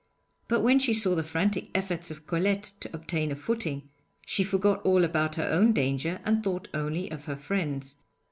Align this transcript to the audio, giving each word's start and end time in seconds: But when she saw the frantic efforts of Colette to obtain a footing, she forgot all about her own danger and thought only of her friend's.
But 0.47 0.61
when 0.61 0.79
she 0.79 0.93
saw 0.93 1.13
the 1.13 1.21
frantic 1.23 1.69
efforts 1.75 2.09
of 2.09 2.25
Colette 2.25 2.73
to 2.79 2.89
obtain 2.91 3.31
a 3.31 3.35
footing, 3.35 3.87
she 4.25 4.43
forgot 4.43 4.83
all 4.83 5.03
about 5.03 5.35
her 5.35 5.45
own 5.45 5.73
danger 5.73 6.19
and 6.25 6.43
thought 6.43 6.69
only 6.73 7.11
of 7.11 7.25
her 7.25 7.35
friend's. 7.35 7.97